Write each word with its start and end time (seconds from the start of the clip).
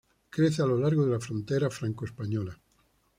Crece 0.31 0.63
a 0.63 0.65
lo 0.65 0.79
largo 0.79 1.05
de 1.05 1.11
la 1.11 1.19
frontera 1.19 1.69
franco-española. 1.69 2.59